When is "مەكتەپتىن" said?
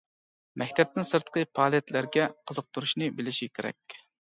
0.61-1.05